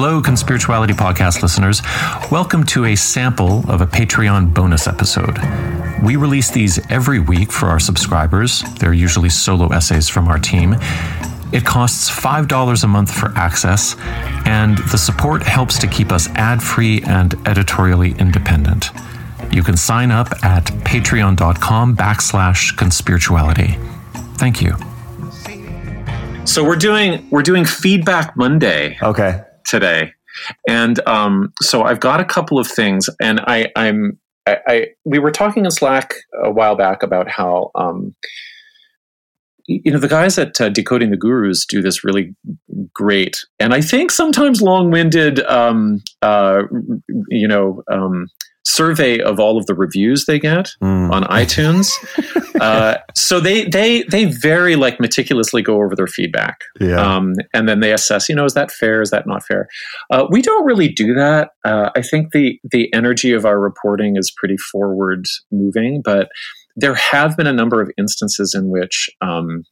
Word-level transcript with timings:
Hello, 0.00 0.22
Conspirituality 0.22 0.92
Podcast 0.92 1.42
listeners. 1.42 1.82
Welcome 2.30 2.62
to 2.66 2.84
a 2.84 2.94
sample 2.94 3.68
of 3.68 3.80
a 3.80 3.86
Patreon 3.86 4.54
bonus 4.54 4.86
episode. 4.86 5.36
We 6.04 6.14
release 6.14 6.52
these 6.52 6.78
every 6.88 7.18
week 7.18 7.50
for 7.50 7.66
our 7.66 7.80
subscribers. 7.80 8.62
They're 8.78 8.92
usually 8.92 9.28
solo 9.28 9.66
essays 9.72 10.08
from 10.08 10.28
our 10.28 10.38
team. 10.38 10.76
It 11.50 11.64
costs 11.64 12.08
$5 12.08 12.84
a 12.84 12.86
month 12.86 13.12
for 13.12 13.36
access, 13.36 13.96
and 14.46 14.78
the 14.78 14.98
support 14.98 15.42
helps 15.42 15.80
to 15.80 15.88
keep 15.88 16.12
us 16.12 16.28
ad 16.36 16.62
free 16.62 17.02
and 17.02 17.34
editorially 17.48 18.12
independent. 18.20 18.90
You 19.50 19.64
can 19.64 19.76
sign 19.76 20.12
up 20.12 20.28
at 20.44 20.66
patreon.com 20.66 21.96
backslash 21.96 22.76
conspirituality. 22.76 23.74
Thank 24.36 24.62
you. 24.62 24.76
So 26.46 26.62
we're 26.62 26.76
doing 26.76 27.28
we're 27.30 27.42
doing 27.42 27.64
feedback 27.64 28.36
Monday. 28.36 28.96
Okay. 29.02 29.42
Today. 29.68 30.12
And 30.68 31.06
um, 31.06 31.52
so 31.62 31.82
I've 31.82 32.00
got 32.00 32.20
a 32.20 32.24
couple 32.24 32.58
of 32.58 32.66
things, 32.66 33.10
and 33.20 33.40
I, 33.40 33.70
I'm 33.74 34.18
I, 34.46 34.58
I, 34.66 34.86
we 35.04 35.18
were 35.18 35.30
talking 35.30 35.64
in 35.64 35.70
Slack 35.70 36.14
a 36.42 36.50
while 36.50 36.74
back 36.74 37.02
about 37.02 37.28
how 37.28 37.70
um, 37.74 38.14
you 39.68 39.92
know 39.92 39.98
the 39.98 40.08
guys 40.08 40.38
at 40.38 40.60
uh, 40.60 40.70
decoding 40.70 41.10
the 41.10 41.16
gurus 41.16 41.66
do 41.66 41.82
this 41.82 42.02
really 42.02 42.34
great 42.94 43.44
and 43.60 43.74
i 43.74 43.80
think 43.82 44.10
sometimes 44.10 44.62
long-winded 44.62 45.40
um, 45.40 46.02
uh, 46.22 46.62
you 47.28 47.46
know 47.46 47.82
um, 47.92 48.28
survey 48.78 49.20
of 49.20 49.40
all 49.40 49.58
of 49.58 49.66
the 49.66 49.74
reviews 49.74 50.24
they 50.26 50.38
get 50.38 50.70
mm. 50.82 51.10
on 51.10 51.24
itunes. 51.24 51.90
Uh, 52.58 52.96
so 53.14 53.38
they 53.38 53.66
they 53.66 54.02
they 54.10 54.24
very 54.24 54.74
like 54.74 54.98
meticulously 54.98 55.62
go 55.62 55.76
over 55.76 55.94
their 55.94 56.08
feedback. 56.08 56.62
Yeah. 56.80 56.96
um, 56.96 57.34
and 57.54 57.68
then 57.68 57.78
they 57.78 57.92
assess 57.92 58.28
you 58.28 58.34
know 58.34 58.44
is 58.44 58.54
that 58.54 58.72
fair? 58.72 59.00
Is 59.00 59.10
that 59.10 59.28
not 59.28 59.46
fair? 59.46 59.68
Uh, 60.10 60.26
we 60.28 60.42
don't 60.42 60.64
really 60.64 60.88
do 60.88 61.14
that. 61.14 61.50
Uh, 61.64 61.90
i 61.94 62.02
think 62.02 62.32
the 62.32 62.58
the 62.64 62.92
energy 62.92 63.32
of 63.32 63.44
our 63.44 63.60
reporting 63.60 64.16
is 64.16 64.32
pretty 64.36 64.56
forward 64.56 65.24
moving 65.52 66.02
but 66.02 66.30
there 66.78 66.94
have 66.94 67.36
been 67.36 67.46
a 67.46 67.52
number 67.52 67.80
of 67.80 67.90
instances 67.98 68.54
in 68.54 68.70
which 68.70 69.10
um, 69.20 69.64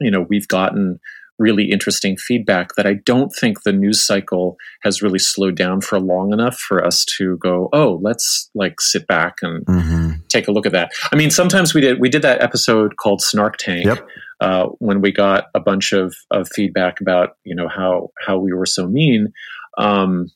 you 0.00 0.10
know 0.10 0.26
we've 0.28 0.48
gotten 0.48 0.98
really 1.38 1.70
interesting 1.70 2.16
feedback 2.16 2.74
that 2.76 2.86
I 2.86 2.94
don't 2.94 3.30
think 3.30 3.62
the 3.62 3.72
news 3.72 4.04
cycle 4.04 4.56
has 4.82 5.02
really 5.02 5.18
slowed 5.18 5.56
down 5.56 5.80
for 5.80 5.98
long 5.98 6.32
enough 6.32 6.56
for 6.56 6.84
us 6.84 7.04
to 7.16 7.36
go, 7.38 7.68
oh, 7.72 7.98
let's 8.02 8.50
like 8.54 8.80
sit 8.80 9.06
back 9.06 9.38
and 9.42 9.64
mm-hmm. 9.66 10.10
take 10.28 10.48
a 10.48 10.52
look 10.52 10.66
at 10.66 10.72
that. 10.72 10.92
I 11.12 11.16
mean, 11.16 11.30
sometimes 11.30 11.74
we 11.74 11.80
did 11.80 12.00
we 12.00 12.08
did 12.08 12.22
that 12.22 12.40
episode 12.40 12.96
called 12.96 13.20
Snark 13.20 13.56
Tank 13.56 13.86
yep. 13.86 14.06
uh, 14.40 14.66
when 14.78 15.00
we 15.00 15.12
got 15.12 15.46
a 15.54 15.60
bunch 15.60 15.92
of, 15.92 16.14
of 16.30 16.48
feedback 16.54 17.00
about 17.00 17.36
you 17.44 17.54
know 17.54 17.68
how 17.68 18.10
how 18.24 18.38
we 18.38 18.52
were 18.52 18.66
so 18.66 18.86
mean, 18.86 19.32
um, 19.78 20.30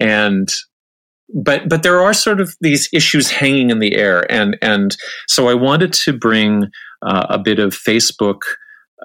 and 0.00 0.48
but 1.32 1.68
but 1.68 1.82
there 1.82 2.00
are 2.00 2.12
sort 2.12 2.40
of 2.40 2.56
these 2.60 2.88
issues 2.92 3.30
hanging 3.30 3.70
in 3.70 3.78
the 3.78 3.94
air, 3.94 4.30
and 4.30 4.56
and 4.62 4.96
so 5.28 5.48
I 5.48 5.54
wanted 5.54 5.92
to 5.92 6.12
bring 6.12 6.64
uh, 7.02 7.26
a 7.28 7.38
bit 7.38 7.58
of 7.58 7.72
Facebook 7.72 8.40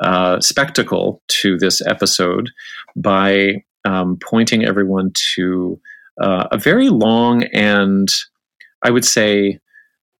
uh, 0.01 0.39
spectacle 0.41 1.21
to 1.27 1.57
this 1.57 1.81
episode 1.85 2.49
by 2.95 3.63
um, 3.85 4.17
pointing 4.17 4.65
everyone 4.65 5.11
to 5.35 5.79
uh, 6.21 6.47
a 6.51 6.57
very 6.57 6.89
long 6.89 7.43
and 7.53 8.09
I 8.81 8.91
would 8.91 9.05
say 9.05 9.59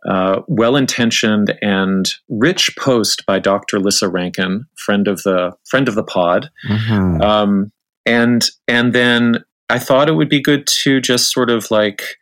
uh, 0.08 0.42
well 0.48 0.76
intentioned 0.76 1.58
and 1.62 2.14
rich 2.30 2.76
post 2.78 3.26
by 3.26 3.40
Dr. 3.40 3.80
Lissa 3.80 4.08
Rankin, 4.08 4.68
friend 4.76 5.08
of 5.08 5.24
the 5.24 5.56
friend 5.66 5.88
of 5.88 5.96
the 5.96 6.04
pod. 6.04 6.50
Mm-hmm. 6.68 7.22
Um, 7.22 7.72
and 8.06 8.48
and 8.68 8.94
then 8.94 9.44
I 9.70 9.80
thought 9.80 10.10
it 10.10 10.14
would 10.14 10.30
be 10.30 10.42
good 10.42 10.68
to 10.68 11.02
just 11.02 11.32
sort 11.32 11.50
of 11.50 11.72
like 11.72 12.18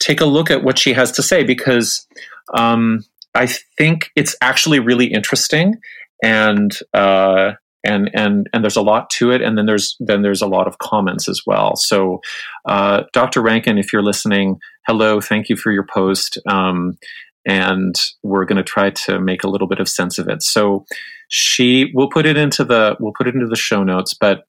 take 0.00 0.20
a 0.20 0.26
look 0.26 0.50
at 0.50 0.62
what 0.62 0.78
she 0.78 0.92
has 0.92 1.10
to 1.12 1.22
say 1.22 1.42
because 1.42 2.06
um, 2.54 3.04
I 3.34 3.46
think 3.46 4.10
it's 4.14 4.36
actually 4.40 4.78
really 4.78 5.06
interesting 5.06 5.80
and 6.22 6.76
uh, 6.94 7.52
and 7.84 8.10
and 8.14 8.48
and 8.52 8.64
there's 8.64 8.76
a 8.76 8.82
lot 8.82 9.10
to 9.10 9.30
it, 9.30 9.42
and 9.42 9.56
then 9.56 9.66
there's 9.66 9.96
then 10.00 10.22
there's 10.22 10.42
a 10.42 10.46
lot 10.46 10.66
of 10.66 10.78
comments 10.78 11.28
as 11.28 11.42
well. 11.46 11.76
So, 11.76 12.20
uh, 12.66 13.04
Dr. 13.12 13.42
Rankin, 13.42 13.78
if 13.78 13.92
you're 13.92 14.02
listening, 14.02 14.58
hello, 14.86 15.20
thank 15.20 15.48
you 15.48 15.56
for 15.56 15.72
your 15.72 15.86
post. 15.86 16.38
Um, 16.46 16.98
and 17.46 17.94
we're 18.24 18.44
going 18.44 18.56
to 18.56 18.64
try 18.64 18.90
to 18.90 19.20
make 19.20 19.44
a 19.44 19.48
little 19.48 19.68
bit 19.68 19.78
of 19.78 19.88
sense 19.88 20.18
of 20.18 20.28
it. 20.28 20.42
So 20.42 20.84
she 21.28 21.92
we'll 21.94 22.10
put 22.10 22.26
it 22.26 22.36
into 22.36 22.64
the 22.64 22.96
we'll 22.98 23.12
put 23.16 23.28
it 23.28 23.34
into 23.34 23.46
the 23.46 23.56
show 23.56 23.84
notes, 23.84 24.14
but 24.14 24.44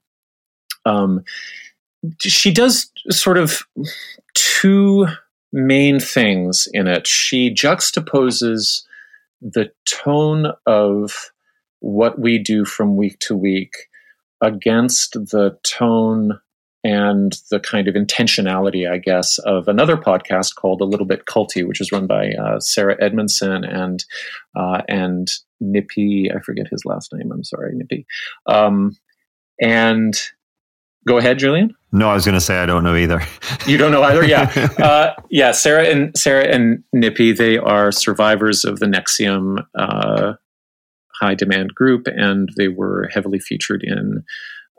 um, 0.86 1.24
she 2.20 2.52
does 2.52 2.92
sort 3.10 3.38
of 3.38 3.62
two 4.34 5.08
main 5.54 6.00
things 6.00 6.68
in 6.74 6.88
it. 6.88 7.08
She 7.08 7.54
juxtaposes 7.54 8.84
the 9.42 9.72
tone 9.86 10.54
of 10.66 11.32
what 11.80 12.20
we 12.20 12.38
do 12.38 12.66
from 12.66 12.98
week 12.98 13.20
to 13.20 13.36
week 13.36 13.74
against 14.42 15.14
the 15.14 15.58
tone 15.64 16.40
and 16.84 17.36
the 17.50 17.60
kind 17.60 17.88
of 17.88 17.96
intentionality, 17.96 18.90
I 18.90 18.98
guess, 18.98 19.40
of 19.40 19.68
another 19.68 19.98
podcast 19.98 20.56
called 20.56 20.80
A 20.80 20.86
Little 20.86 21.06
Bit 21.06 21.26
Culty, 21.26 21.68
which 21.68 21.82
is 21.82 21.92
run 21.92 22.08
by 22.08 22.32
uh, 22.32 22.60
Sarah 22.60 22.96
Edmondson 23.02 23.64
and 23.64 24.06
uh, 24.56 24.82
and 24.88 25.28
Nippy. 25.60 26.32
I 26.32 26.40
forget 26.40 26.68
his 26.70 26.86
last 26.86 27.14
name. 27.14 27.32
I'm 27.32 27.44
sorry, 27.44 27.74
Nippy. 27.76 28.06
Um, 28.46 28.96
and 29.60 30.16
go 31.08 31.18
ahead, 31.18 31.40
Julian. 31.40 31.76
No, 31.92 32.10
I 32.10 32.14
was 32.14 32.26
going 32.26 32.36
to 32.36 32.42
say 32.42 32.58
I 32.60 32.66
don't 32.66 32.84
know 32.84 32.96
either. 32.96 33.22
you 33.66 33.78
don't 33.78 33.92
know 33.92 34.04
either, 34.04 34.24
yeah, 34.24 34.70
uh, 34.78 35.14
yeah. 35.30 35.52
Sarah 35.52 35.88
and 35.88 36.16
Sarah 36.18 36.48
and 36.48 36.84
Nippy, 36.94 37.34
they 37.34 37.58
are 37.58 37.92
survivors 37.92 38.64
of 38.64 38.80
the 38.80 38.86
NXIVM 38.86 39.66
uh, 39.78 40.34
high 41.20 41.36
demand 41.36 41.74
group, 41.76 42.08
and 42.08 42.50
they 42.58 42.68
were 42.68 43.10
heavily 43.14 43.40
featured 43.40 43.84
in 43.84 44.24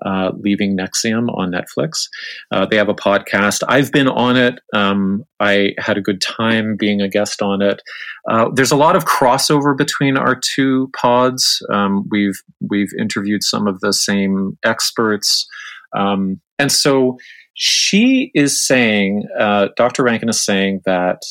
uh, 0.04 0.30
Leaving 0.38 0.76
NXIVM 0.76 1.28
on 1.36 1.50
Netflix. 1.50 2.08
Uh, 2.50 2.66
they 2.66 2.76
have 2.76 2.88
a 2.88 2.94
podcast. 2.94 3.62
I've 3.68 3.90
been 3.90 4.08
on 4.08 4.36
it. 4.36 4.60
Um, 4.72 5.24
I 5.40 5.74
had 5.78 5.98
a 5.98 6.02
good 6.02 6.20
time 6.20 6.76
being 6.76 7.00
a 7.00 7.08
guest 7.08 7.42
on 7.42 7.62
it. 7.62 7.82
Uh, 8.30 8.48
there's 8.54 8.70
a 8.70 8.76
lot 8.76 8.96
of 8.96 9.04
crossover 9.04 9.76
between 9.76 10.16
our 10.16 10.36
two 10.36 10.90
pods. 10.96 11.60
Um, 11.72 12.06
we've 12.10 12.40
we've 12.60 12.92
interviewed 12.98 13.42
some 13.42 13.66
of 13.66 13.80
the 13.80 13.92
same 13.92 14.56
experts, 14.64 15.46
um, 15.96 16.40
and 16.58 16.70
so 16.70 17.18
she 17.54 18.30
is 18.34 18.64
saying, 18.64 19.24
uh, 19.38 19.68
Dr. 19.76 20.04
Rankin 20.04 20.28
is 20.28 20.40
saying 20.40 20.82
that 20.84 21.22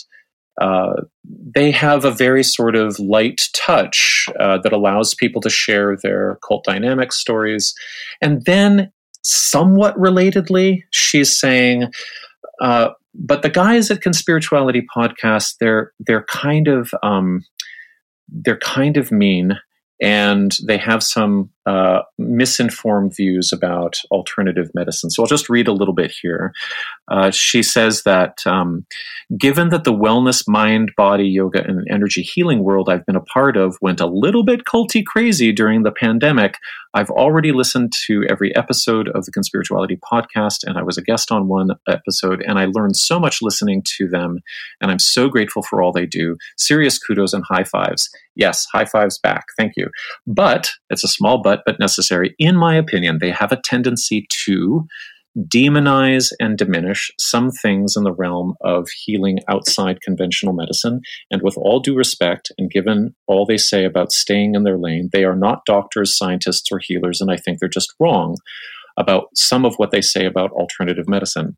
uh, 0.60 0.94
they 1.24 1.72
have 1.72 2.06
a 2.06 2.12
very 2.12 2.44
sort 2.44 2.76
of 2.76 3.00
light 3.00 3.50
touch 3.54 4.28
uh, 4.40 4.58
that 4.60 4.74
allows 4.74 5.14
people 5.14 5.42
to 5.42 5.50
share 5.50 5.98
their 6.02 6.40
cult 6.48 6.64
dynamic 6.64 7.12
stories. 7.12 7.74
And 8.22 8.44
then, 8.46 8.92
somewhat 9.24 9.96
relatedly, 9.98 10.84
she's 10.92 11.38
saying, 11.38 11.92
uh, 12.62 12.90
but 13.14 13.42
the 13.42 13.50
guys 13.50 13.92
at 13.92 14.02
Conspirituality 14.02 14.84
Podcast, 14.96 15.56
they're 15.60 15.92
they're 16.00 16.26
kind 16.26 16.68
of 16.68 16.94
um, 17.04 17.44
they're 18.30 18.60
kind 18.60 18.98
of 18.98 19.12
mean 19.12 19.58
and 20.02 20.58
they 20.66 20.78
have 20.78 21.02
some 21.02 21.50
uh, 21.68 22.02
misinformed 22.18 23.14
views 23.14 23.52
about 23.52 23.98
alternative 24.10 24.70
medicine. 24.74 25.10
So 25.10 25.22
I'll 25.22 25.28
just 25.28 25.50
read 25.50 25.68
a 25.68 25.74
little 25.74 25.94
bit 25.94 26.14
here. 26.22 26.54
Uh, 27.10 27.30
she 27.30 27.62
says 27.62 28.04
that 28.04 28.40
um, 28.46 28.86
given 29.38 29.68
that 29.70 29.84
the 29.84 29.94
wellness, 29.94 30.48
mind, 30.48 30.94
body, 30.96 31.28
yoga, 31.28 31.62
and 31.68 31.86
energy 31.92 32.22
healing 32.22 32.64
world 32.64 32.88
I've 32.90 33.06
been 33.06 33.18
a 33.18 33.22
part 33.22 33.58
of 33.58 33.78
went 33.82 34.00
a 34.00 34.08
little 34.08 34.46
bit 34.46 34.64
culty 34.64 35.06
crazy 35.06 35.52
during 35.52 35.84
the 35.84 35.92
pandemic, 35.92 36.56
I've 36.94 37.10
already 37.12 37.52
listened 37.52 37.94
to 38.08 38.24
every 38.30 38.56
episode 38.56 39.10
of 39.10 39.26
the 39.26 39.32
Conspirituality 39.32 40.00
podcast, 40.00 40.64
and 40.64 40.78
I 40.78 40.84
was 40.84 40.98
a 40.98 41.04
guest 41.04 41.32
on 41.32 41.48
one 41.48 41.72
episode, 41.88 42.42
and 42.42 42.58
I 42.58 42.66
learned 42.66 42.96
so 42.96 43.20
much 43.20 43.40
listening 43.42 43.84
to 43.98 44.08
them, 44.08 44.40
and 44.82 44.90
I'm 44.90 45.00
so 45.00 45.30
grateful 45.30 45.62
for 45.62 45.82
all 45.82 45.92
they 45.92 46.06
do. 46.06 46.38
Serious 46.58 46.98
kudos 46.98 47.34
and 47.34 47.44
high 47.44 47.66
fives. 47.66 48.10
Yes, 48.36 48.66
high 48.72 48.86
fives 48.86 49.20
back. 49.20 49.46
Thank 49.58 49.74
you. 49.76 49.90
But 50.26 50.70
it's 50.90 51.04
a 51.04 51.08
small 51.08 51.42
but, 51.42 51.57
but 51.66 51.80
necessary. 51.80 52.36
In 52.40 52.56
my 52.56 52.76
opinion, 52.76 53.20
they 53.20 53.32
have 53.32 53.52
a 53.52 53.62
tendency 53.64 54.26
to 54.46 54.86
demonize 55.38 56.32
and 56.40 56.58
diminish 56.58 57.12
some 57.20 57.52
things 57.52 57.96
in 57.96 58.04
the 58.04 58.14
realm 58.14 58.56
of 58.62 58.88
healing 58.90 59.40
outside 59.48 60.02
conventional 60.02 60.54
medicine. 60.54 61.02
And 61.30 61.44
with 61.44 61.58
all 61.58 61.80
due 61.80 61.96
respect, 61.96 62.52
and 62.58 62.72
given 62.72 63.16
all 63.28 63.46
they 63.46 63.58
say 63.58 63.86
about 63.86 64.12
staying 64.12 64.56
in 64.56 64.64
their 64.64 64.78
lane, 64.78 65.10
they 65.14 65.24
are 65.24 65.36
not 65.36 65.66
doctors, 65.66 66.18
scientists, 66.18 66.72
or 66.72 66.80
healers, 66.80 67.22
and 67.22 67.32
I 67.32 67.38
think 67.38 67.60
they're 67.60 67.70
just 67.70 67.94
wrong. 68.00 68.38
About 68.98 69.26
some 69.36 69.66
of 69.66 69.76
what 69.76 69.92
they 69.92 70.02
say 70.02 70.26
about 70.26 70.52
alternative 70.52 71.08
medicine. 71.08 71.56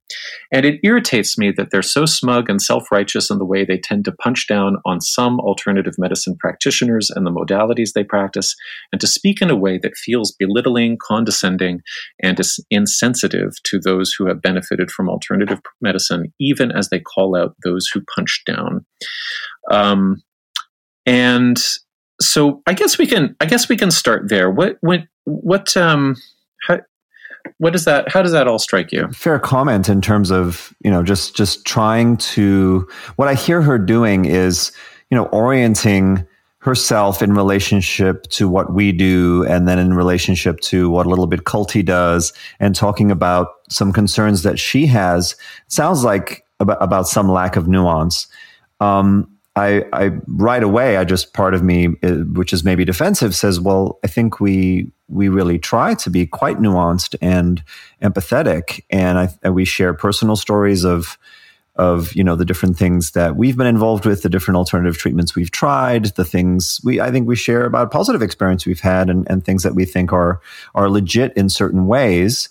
And 0.51 0.65
it 0.65 0.79
irritates 0.83 1.37
me 1.37 1.51
that 1.55 1.71
they're 1.71 1.81
so 1.81 2.05
smug 2.05 2.49
and 2.49 2.61
self 2.61 2.91
righteous 2.91 3.29
in 3.29 3.37
the 3.37 3.45
way 3.45 3.63
they 3.65 3.77
tend 3.77 4.05
to 4.05 4.11
punch 4.11 4.47
down 4.47 4.77
on 4.85 5.01
some 5.01 5.39
alternative 5.39 5.93
medicine 5.97 6.35
practitioners 6.39 7.09
and 7.09 7.25
the 7.25 7.31
modalities 7.31 7.93
they 7.93 8.03
practice, 8.03 8.55
and 8.91 8.99
to 9.01 9.07
speak 9.07 9.41
in 9.41 9.49
a 9.49 9.55
way 9.55 9.77
that 9.77 9.97
feels 9.97 10.35
belittling, 10.37 10.97
condescending, 11.01 11.81
and 12.21 12.39
is 12.39 12.59
insensitive 12.69 13.53
to 13.63 13.79
those 13.79 14.13
who 14.13 14.27
have 14.27 14.41
benefited 14.41 14.91
from 14.91 15.09
alternative 15.09 15.59
medicine, 15.81 16.33
even 16.39 16.71
as 16.71 16.89
they 16.89 16.99
call 16.99 17.35
out 17.35 17.55
those 17.63 17.87
who 17.87 18.01
punch 18.15 18.43
down. 18.45 18.85
Um, 19.71 20.21
and 21.05 21.57
so 22.21 22.61
I 22.67 22.73
guess 22.73 22.97
we 22.97 23.07
can 23.07 23.35
I 23.39 23.45
guess 23.45 23.69
we 23.69 23.77
can 23.77 23.91
start 23.91 24.29
there. 24.29 24.51
What 24.51 24.77
what 24.81 25.01
what 25.25 25.75
um 25.77 26.15
how, 26.67 26.79
what 27.57 27.73
does 27.73 27.85
that 27.85 28.11
how 28.11 28.21
does 28.21 28.31
that 28.31 28.47
all 28.47 28.59
strike 28.59 28.91
you? 28.91 29.07
Fair 29.09 29.39
comment 29.39 29.89
in 29.89 30.01
terms 30.01 30.31
of 30.31 30.73
you 30.83 30.91
know 30.91 31.03
just 31.03 31.35
just 31.35 31.65
trying 31.65 32.17
to 32.17 32.87
what 33.15 33.27
i 33.27 33.33
hear 33.33 33.61
her 33.61 33.77
doing 33.77 34.25
is 34.25 34.71
you 35.09 35.15
know 35.15 35.25
orienting 35.25 36.25
herself 36.59 37.21
in 37.21 37.33
relationship 37.33 38.23
to 38.23 38.49
what 38.49 38.73
we 38.73 38.91
do 38.91 39.45
and 39.47 39.67
then 39.67 39.79
in 39.79 39.93
relationship 39.93 40.59
to 40.59 40.89
what 40.89 41.05
a 41.05 41.09
little 41.09 41.27
bit 41.27 41.45
culty 41.45 41.83
does 41.83 42.33
and 42.59 42.75
talking 42.75 43.09
about 43.09 43.47
some 43.69 43.93
concerns 43.93 44.43
that 44.43 44.59
she 44.59 44.85
has. 44.85 45.35
Sounds 45.67 46.03
like 46.03 46.45
about, 46.59 46.77
about 46.81 47.07
some 47.07 47.29
lack 47.29 47.55
of 47.55 47.67
nuance. 47.69 48.27
Um, 48.81 49.29
I, 49.59 49.83
I 49.91 50.11
right 50.27 50.63
away, 50.63 50.95
I 50.95 51.03
just 51.03 51.33
part 51.33 51.53
of 51.53 51.61
me, 51.63 51.89
uh, 52.01 52.23
which 52.33 52.53
is 52.53 52.63
maybe 52.63 52.85
defensive, 52.85 53.35
says, 53.35 53.59
"Well, 53.59 53.99
I 54.03 54.07
think 54.07 54.39
we 54.39 54.91
we 55.09 55.27
really 55.27 55.59
try 55.59 55.95
to 55.95 56.09
be 56.09 56.25
quite 56.25 56.59
nuanced 56.59 57.15
and 57.21 57.61
empathetic, 58.01 58.83
and, 58.89 59.17
I, 59.17 59.29
and 59.43 59.53
we 59.55 59.65
share 59.65 59.93
personal 59.93 60.35
stories 60.35 60.85
of 60.85 61.17
of 61.75 62.13
you 62.15 62.23
know 62.23 62.35
the 62.35 62.45
different 62.45 62.77
things 62.77 63.11
that 63.11 63.35
we've 63.35 63.57
been 63.57 63.67
involved 63.67 64.05
with, 64.05 64.21
the 64.21 64.29
different 64.29 64.57
alternative 64.57 64.97
treatments 64.97 65.35
we've 65.35 65.51
tried, 65.51 66.05
the 66.15 66.25
things 66.25 66.79
we 66.83 67.01
I 67.01 67.11
think 67.11 67.27
we 67.27 67.35
share 67.35 67.65
about 67.65 67.91
positive 67.91 68.21
experience 68.21 68.65
we've 68.65 68.79
had, 68.79 69.09
and, 69.09 69.29
and 69.29 69.43
things 69.43 69.63
that 69.63 69.75
we 69.75 69.85
think 69.85 70.13
are 70.13 70.39
are 70.73 70.89
legit 70.89 71.35
in 71.35 71.49
certain 71.49 71.85
ways, 71.85 72.47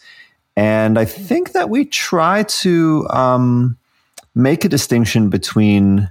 and 0.56 0.98
I 0.98 1.06
think 1.06 1.52
that 1.52 1.70
we 1.70 1.86
try 1.86 2.42
to 2.42 3.06
um, 3.08 3.78
make 4.34 4.66
a 4.66 4.68
distinction 4.68 5.30
between." 5.30 6.10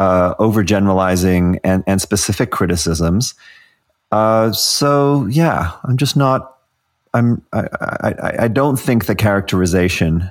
Uh, 0.00 0.34
overgeneralizing 0.36 1.60
and, 1.62 1.84
and 1.86 2.00
specific 2.00 2.50
criticisms. 2.50 3.34
Uh, 4.10 4.50
so 4.50 5.26
yeah, 5.26 5.72
I'm 5.84 5.98
just 5.98 6.16
not. 6.16 6.56
I'm. 7.12 7.42
I, 7.52 7.68
I, 7.82 8.34
I 8.44 8.48
don't 8.48 8.78
think 8.78 9.04
the 9.04 9.14
characterization 9.14 10.30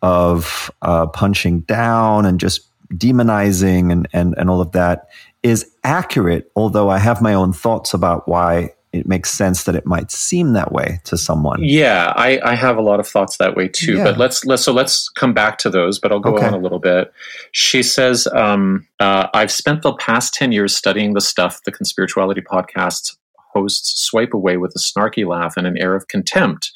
of 0.00 0.70
uh, 0.82 1.06
punching 1.08 1.60
down 1.60 2.24
and 2.24 2.38
just 2.38 2.60
demonizing 2.94 3.92
and, 3.92 4.08
and 4.12 4.34
and 4.38 4.48
all 4.48 4.60
of 4.60 4.72
that 4.72 5.08
is 5.42 5.68
accurate. 5.82 6.50
Although 6.54 6.88
I 6.88 6.98
have 6.98 7.20
my 7.20 7.34
own 7.34 7.52
thoughts 7.52 7.92
about 7.92 8.28
why 8.28 8.74
it 8.92 9.06
makes 9.06 9.30
sense 9.30 9.64
that 9.64 9.74
it 9.76 9.86
might 9.86 10.10
seem 10.10 10.52
that 10.54 10.72
way 10.72 11.00
to 11.04 11.16
someone. 11.16 11.62
Yeah, 11.62 12.12
I, 12.16 12.40
I 12.44 12.54
have 12.54 12.76
a 12.76 12.82
lot 12.82 12.98
of 12.98 13.06
thoughts 13.06 13.36
that 13.36 13.56
way 13.56 13.68
too. 13.68 13.96
Yeah. 13.96 14.04
But 14.04 14.18
let's 14.18 14.44
let's 14.44 14.64
so 14.64 14.72
let's 14.72 15.08
come 15.10 15.32
back 15.32 15.58
to 15.58 15.70
those. 15.70 15.98
But 15.98 16.12
I'll 16.12 16.20
go 16.20 16.34
okay. 16.34 16.46
on 16.46 16.54
a 16.54 16.58
little 16.58 16.80
bit. 16.80 17.12
She 17.52 17.82
says, 17.82 18.26
um, 18.28 18.86
uh, 18.98 19.28
"I've 19.32 19.52
spent 19.52 19.82
the 19.82 19.94
past 19.94 20.34
ten 20.34 20.50
years 20.50 20.76
studying 20.76 21.14
the 21.14 21.20
stuff 21.20 21.62
the 21.64 21.72
conspirituality 21.72 22.42
podcasts 22.42 23.16
hosts 23.52 24.00
swipe 24.00 24.32
away 24.32 24.56
with 24.56 24.72
a 24.76 24.78
snarky 24.78 25.26
laugh 25.26 25.54
and 25.56 25.66
an 25.66 25.76
air 25.76 25.94
of 25.94 26.08
contempt 26.08 26.72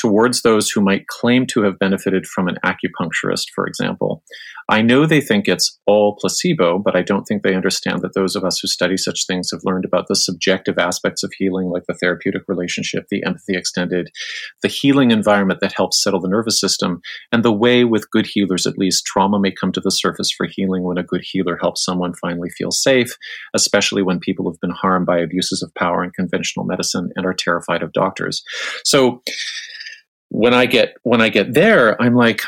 towards 0.00 0.40
those 0.40 0.70
who 0.70 0.80
might 0.80 1.06
claim 1.08 1.46
to 1.46 1.62
have 1.62 1.78
benefited 1.78 2.26
from 2.26 2.48
an 2.48 2.56
acupuncturist, 2.64 3.50
for 3.54 3.66
example. 3.66 4.22
I 4.70 4.80
know 4.80 5.04
they 5.04 5.20
think 5.20 5.46
it's 5.46 5.78
all 5.86 6.16
placebo, 6.18 6.78
but 6.78 6.96
I 6.96 7.02
don't 7.02 7.24
think 7.24 7.42
they 7.42 7.54
understand 7.54 8.00
that 8.00 8.14
those 8.14 8.34
of 8.34 8.44
us 8.44 8.60
who 8.60 8.68
study 8.68 8.96
such 8.96 9.26
things 9.26 9.50
have 9.50 9.60
learned 9.64 9.84
about 9.84 10.06
the 10.08 10.14
subjective 10.14 10.78
aspects 10.78 11.22
of 11.22 11.32
healing, 11.36 11.68
like 11.68 11.82
the 11.86 11.98
therapeutic 12.00 12.42
relationship, 12.48 13.06
the 13.10 13.22
empathy 13.26 13.56
extended, 13.56 14.10
the 14.62 14.68
healing 14.68 15.10
environment 15.10 15.60
that 15.60 15.74
helps 15.76 16.02
settle 16.02 16.20
the 16.20 16.28
nervous 16.28 16.58
system, 16.58 17.02
and 17.30 17.44
the 17.44 17.52
way, 17.52 17.84
with 17.84 18.10
good 18.10 18.26
healers 18.26 18.66
at 18.66 18.78
least, 18.78 19.04
trauma 19.04 19.38
may 19.38 19.50
come 19.50 19.72
to 19.72 19.80
the 19.80 19.90
surface 19.90 20.30
for 20.30 20.46
healing 20.46 20.84
when 20.84 20.96
a 20.96 21.02
good 21.02 21.22
healer 21.22 21.58
helps 21.60 21.84
someone 21.84 22.14
finally 22.14 22.48
feel 22.56 22.70
safe, 22.70 23.18
especially 23.54 24.02
when 24.02 24.18
people 24.18 24.50
have 24.50 24.60
been 24.60 24.70
harmed 24.70 25.04
by 25.04 25.18
abuses 25.18 25.62
of 25.62 25.74
power 25.74 26.02
in 26.02 26.10
conventional 26.10 26.64
medicine 26.64 27.10
and 27.16 27.26
are 27.26 27.34
terrified 27.34 27.82
of 27.82 27.92
doctors. 27.92 28.42
So, 28.84 29.22
when 30.30 30.54
I 30.54 30.66
get 30.66 30.96
when 31.02 31.20
I 31.20 31.28
get 31.28 31.54
there, 31.54 32.00
I'm 32.00 32.14
like, 32.14 32.42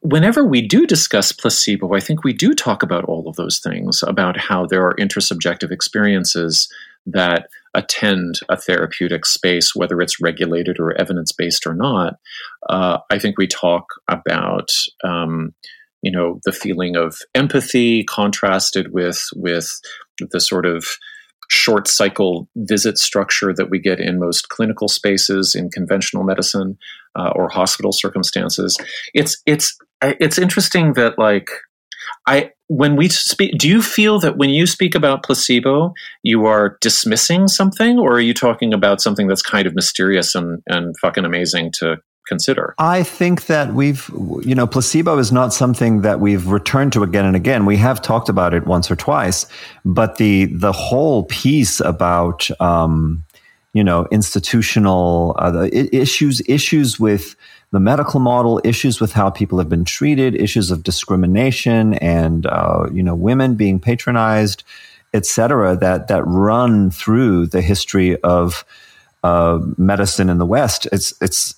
whenever 0.00 0.44
we 0.44 0.60
do 0.60 0.86
discuss 0.86 1.32
placebo, 1.32 1.94
I 1.94 2.00
think 2.00 2.22
we 2.22 2.32
do 2.32 2.54
talk 2.54 2.82
about 2.82 3.04
all 3.04 3.28
of 3.28 3.36
those 3.36 3.58
things 3.58 4.02
about 4.06 4.36
how 4.36 4.66
there 4.66 4.84
are 4.86 4.94
intersubjective 4.96 5.70
experiences 5.70 6.70
that 7.06 7.48
attend 7.74 8.40
a 8.48 8.56
therapeutic 8.56 9.24
space, 9.24 9.74
whether 9.74 10.00
it's 10.00 10.20
regulated 10.20 10.78
or 10.78 10.98
evidence 11.00 11.32
based 11.32 11.66
or 11.66 11.74
not. 11.74 12.18
Uh, 12.68 12.98
I 13.10 13.18
think 13.18 13.38
we 13.38 13.46
talk 13.46 13.86
about. 14.08 14.70
Um, 15.02 15.54
you 16.00 16.12
know 16.12 16.38
the 16.44 16.52
feeling 16.52 16.94
of 16.94 17.18
empathy 17.34 18.04
contrasted 18.04 18.92
with 18.92 19.28
with 19.34 19.80
the 20.30 20.40
sort 20.40 20.64
of 20.64 20.86
short 21.48 21.88
cycle 21.88 22.48
visit 22.56 22.98
structure 22.98 23.52
that 23.54 23.70
we 23.70 23.78
get 23.78 24.00
in 24.00 24.18
most 24.18 24.48
clinical 24.48 24.88
spaces 24.88 25.54
in 25.54 25.70
conventional 25.70 26.22
medicine 26.22 26.78
uh, 27.16 27.30
or 27.34 27.48
hospital 27.48 27.92
circumstances. 27.92 28.76
It's 29.14 29.42
it's 29.46 29.76
it's 30.02 30.38
interesting 30.38 30.92
that 30.94 31.18
like 31.18 31.48
I 32.26 32.50
when 32.68 32.96
we 32.96 33.08
speak, 33.08 33.58
do 33.58 33.68
you 33.68 33.80
feel 33.80 34.20
that 34.20 34.36
when 34.36 34.50
you 34.50 34.66
speak 34.66 34.94
about 34.94 35.22
placebo, 35.22 35.94
you 36.22 36.44
are 36.44 36.76
dismissing 36.80 37.48
something, 37.48 37.98
or 37.98 38.12
are 38.12 38.20
you 38.20 38.34
talking 38.34 38.74
about 38.74 39.00
something 39.00 39.26
that's 39.26 39.42
kind 39.42 39.66
of 39.66 39.74
mysterious 39.74 40.34
and 40.34 40.62
and 40.68 40.94
fucking 40.98 41.24
amazing 41.24 41.72
to 41.78 41.96
consider? 42.28 42.74
I 42.78 43.02
think 43.02 43.46
that 43.46 43.74
we've, 43.74 44.08
you 44.42 44.54
know, 44.54 44.66
placebo 44.66 45.18
is 45.18 45.32
not 45.32 45.52
something 45.52 46.02
that 46.02 46.20
we've 46.20 46.46
returned 46.46 46.92
to 46.92 47.02
again 47.02 47.24
and 47.24 47.34
again. 47.34 47.64
We 47.66 47.76
have 47.78 48.00
talked 48.02 48.28
about 48.28 48.54
it 48.54 48.66
once 48.66 48.90
or 48.90 48.96
twice, 48.96 49.46
but 49.84 50.16
the 50.16 50.46
the 50.46 50.72
whole 50.72 51.24
piece 51.24 51.80
about, 51.80 52.48
um, 52.60 53.24
you 53.72 53.82
know, 53.82 54.06
institutional 54.12 55.34
uh, 55.38 55.68
issues 55.72 56.42
issues 56.46 57.00
with 57.00 57.34
the 57.70 57.80
medical 57.80 58.20
model, 58.20 58.60
issues 58.64 59.00
with 59.00 59.12
how 59.12 59.30
people 59.30 59.58
have 59.58 59.68
been 59.68 59.84
treated, 59.84 60.34
issues 60.34 60.70
of 60.70 60.82
discrimination, 60.82 61.94
and 61.94 62.46
uh, 62.46 62.86
you 62.92 63.02
know, 63.02 63.14
women 63.14 63.54
being 63.54 63.78
patronized, 63.80 64.64
etc. 65.12 65.76
That 65.76 66.08
that 66.08 66.24
run 66.26 66.90
through 66.90 67.46
the 67.48 67.60
history 67.60 68.20
of 68.22 68.64
uh, 69.22 69.58
medicine 69.76 70.30
in 70.30 70.38
the 70.38 70.46
West. 70.46 70.86
It's 70.92 71.12
it's 71.20 71.57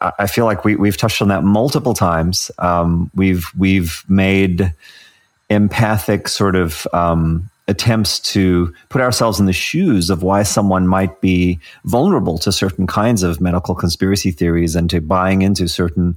I 0.00 0.26
feel 0.26 0.44
like 0.44 0.64
we, 0.64 0.76
we've 0.76 0.96
touched 0.96 1.20
on 1.22 1.28
that 1.28 1.44
multiple 1.44 1.94
times. 1.94 2.50
Um, 2.58 3.10
we've 3.14 3.50
we've 3.56 4.04
made 4.08 4.72
empathic 5.48 6.28
sort 6.28 6.56
of 6.56 6.86
um, 6.92 7.50
attempts 7.68 8.18
to 8.20 8.74
put 8.88 9.00
ourselves 9.00 9.40
in 9.40 9.46
the 9.46 9.52
shoes 9.52 10.10
of 10.10 10.22
why 10.22 10.42
someone 10.42 10.86
might 10.86 11.20
be 11.20 11.58
vulnerable 11.84 12.38
to 12.38 12.52
certain 12.52 12.86
kinds 12.86 13.22
of 13.22 13.40
medical 13.40 13.74
conspiracy 13.74 14.30
theories 14.30 14.76
and 14.76 14.90
to 14.90 15.00
buying 15.00 15.42
into 15.42 15.68
certain 15.68 16.16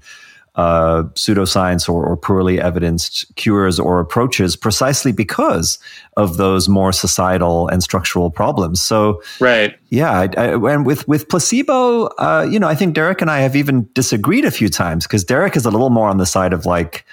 uh, 0.55 1.03
pseudoscience 1.15 1.89
or, 1.89 2.05
or, 2.05 2.15
poorly 2.15 2.61
evidenced 2.61 3.25
cures 3.37 3.79
or 3.79 3.99
approaches 3.99 4.55
precisely 4.55 5.11
because 5.11 5.79
of 6.15 6.37
those 6.37 6.69
more 6.69 6.91
societal 6.91 7.67
and 7.69 7.81
structural 7.81 8.29
problems. 8.29 8.79
So, 8.79 9.19
right, 9.39 9.75
yeah, 9.89 10.11
I, 10.11 10.29
I, 10.37 10.73
and 10.73 10.85
with 10.85 11.07
with 11.07 11.27
placebo, 11.27 12.05
uh, 12.19 12.47
you 12.47 12.59
know, 12.59 12.67
I 12.67 12.75
think 12.75 12.93
Derek 12.93 13.19
and 13.19 13.31
I 13.31 13.39
have 13.39 13.55
even 13.55 13.89
disagreed 13.93 14.45
a 14.45 14.51
few 14.51 14.69
times 14.69 15.07
because 15.07 15.23
Derek 15.23 15.55
is 15.55 15.65
a 15.65 15.71
little 15.71 15.89
more 15.89 16.07
on 16.07 16.17
the 16.17 16.25
side 16.27 16.53
of 16.53 16.67
like 16.67 17.03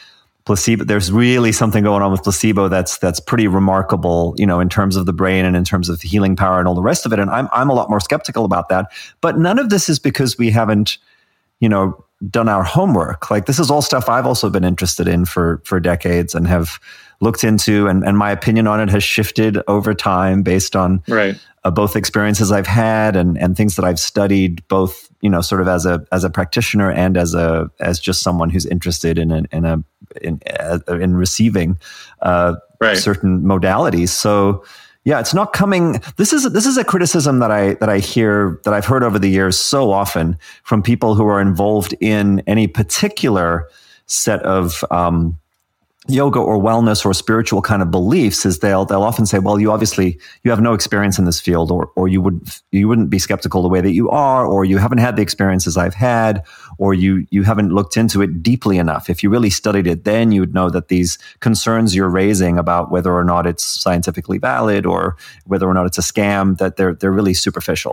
placebo. 0.45 0.85
There's 0.85 1.11
really 1.11 1.53
something 1.53 1.83
going 1.83 2.03
on 2.03 2.13
with 2.13 2.23
placebo 2.23 2.69
that's 2.69 2.99
that's 2.99 3.21
pretty 3.21 3.49
remarkable, 3.49 4.35
you 4.37 4.45
know, 4.45 4.61
in 4.61 4.69
terms 4.69 4.97
of 4.97 5.07
the 5.07 5.15
brain 5.15 5.47
and 5.47 5.57
in 5.57 5.65
terms 5.65 5.89
of 5.89 6.01
the 6.01 6.09
healing 6.09 6.37
power 6.37 6.59
and 6.59 6.69
all 6.69 6.75
the 6.75 6.83
rest 6.83 7.07
of 7.07 7.13
it. 7.15 7.19
And 7.19 7.31
I'm 7.31 7.49
I'm 7.53 7.71
a 7.71 7.75
lot 7.75 7.89
more 7.89 8.01
skeptical 8.01 8.45
about 8.45 8.69
that. 8.69 8.93
But 9.23 9.39
none 9.39 9.59
of 9.59 9.71
this 9.71 9.89
is 9.89 9.99
because 9.99 10.37
we 10.37 10.51
haven't, 10.51 10.99
you 11.59 11.69
know 11.71 12.05
done 12.29 12.49
our 12.49 12.63
homework. 12.63 13.31
Like 13.31 13.47
this 13.47 13.59
is 13.59 13.71
all 13.71 13.83
stuff 13.83 14.09
I've 14.09 14.27
also 14.27 14.51
been 14.51 14.65
interested 14.65 15.09
in 15.09 15.25
for 15.25 15.63
for 15.65 15.81
decades 15.81 16.35
and 16.35 16.47
have 16.47 16.79
looked 17.21 17.45
into, 17.45 17.87
and, 17.87 18.03
and 18.03 18.17
my 18.17 18.31
opinion 18.31 18.67
on 18.67 18.81
it 18.81 18.89
has 18.89 19.05
shifted 19.05 19.59
over 19.69 19.93
time 19.93 20.43
based 20.43 20.75
on 20.75 21.03
right. 21.07 21.39
uh, 21.65 21.71
both 21.71 21.95
experiences 21.95 22.51
I've 22.51 22.67
had 22.67 23.17
and 23.17 23.39
and 23.39 23.57
things 23.57 23.77
that 23.77 23.85
I've 23.85 24.01
studied, 24.01 24.67
both 24.69 25.09
you 25.21 25.31
know, 25.31 25.41
sort 25.41 25.61
of 25.61 25.69
as 25.69 25.87
a 25.87 26.05
as 26.13 26.25
a 26.25 26.31
practitioner 26.31 26.91
and 26.91 27.17
as 27.17 27.35
a 27.35 27.71
as 27.81 28.01
just 28.01 28.23
someone 28.23 28.51
who's 28.51 28.67
interested 28.67 29.19
in 29.19 29.31
in 29.31 29.65
a 29.65 29.83
in 30.23 30.41
uh, 30.59 30.79
in 30.89 31.17
receiving 31.17 31.79
uh, 32.23 32.57
right. 32.81 32.97
certain 32.97 33.43
modalities. 33.43 34.09
So 34.09 34.65
Yeah, 35.05 35.19
it's 35.19 35.33
not 35.33 35.55
coming. 35.55 36.01
This 36.17 36.33
is 36.33 36.53
this 36.53 36.67
is 36.67 36.77
a 36.77 36.85
criticism 36.85 37.39
that 37.39 37.51
I 37.51 37.75
that 37.75 37.89
I 37.89 37.99
hear 37.99 38.61
that 38.65 38.75
I've 38.75 38.85
heard 38.85 39.03
over 39.03 39.19
the 39.19 39.31
years 39.31 39.59
so 39.59 39.93
often 39.93 40.37
from 40.63 40.83
people 40.83 41.15
who 41.15 41.27
are 41.27 41.41
involved 41.41 41.95
in 42.01 42.43
any 42.47 42.67
particular 42.67 43.67
set 44.07 44.43
of 44.43 44.85
um, 44.91 45.39
yoga 46.09 46.39
or 46.39 46.59
wellness 46.59 47.05
or 47.05 47.15
spiritual 47.15 47.63
kind 47.63 47.81
of 47.81 47.91
beliefs 47.91 48.45
is 48.45 48.59
they'll 48.59 48.85
they'll 48.85 49.03
often 49.03 49.25
say, 49.25 49.39
well, 49.39 49.59
you 49.59 49.73
obviously 49.73 50.19
you 50.45 50.51
have 50.51 50.61
no 50.61 50.75
experience 50.75 51.19
in 51.19 51.25
this 51.25 51.41
field, 51.41 51.71
or 51.71 51.91
or 51.97 52.07
you 52.07 52.21
would 52.21 52.47
you 52.71 52.87
wouldn't 52.87 53.09
be 53.09 53.19
skeptical 53.19 53.63
the 53.63 53.69
way 53.69 53.81
that 53.81 53.93
you 53.93 54.11
are, 54.11 54.47
or 54.47 54.67
you 54.67 54.77
haven't 54.79 54.99
had 54.99 55.17
the 55.17 55.23
experiences 55.23 55.77
I've 55.77 55.95
had, 55.95 56.43
or 56.81 56.95
you 56.95 57.27
you 57.31 57.43
haven't 57.43 57.73
looked 57.73 57.97
into 57.97 58.23
it 58.23 58.43
deeply 58.43 58.79
enough. 58.79 59.11
If 59.11 59.23
you 59.23 59.29
really 59.29 59.51
studied 59.51 59.87
it, 59.87 60.05
then 60.05 60.33
you 60.33 60.41
would 60.41 60.55
know 60.55 60.71
that 60.71 60.89
these 60.89 61.19
concerns 61.41 61.95
you're 61.95 62.09
raising 62.09 62.59
about 62.59 62.91
whether 62.91 63.13
or 63.13 63.23
not 63.23 63.47
it's 63.47 63.63
scientifically 63.63 64.39
valid 64.39 64.87
or 64.87 65.17
whether 65.45 65.69
or 65.69 65.75
not 65.75 65.85
it's 65.87 65.99
a 65.99 66.03
scam 66.03 66.57
that 66.57 66.77
they're 66.77 66.95
they're 66.95 67.13
really 67.13 67.35
superficial. 67.35 67.93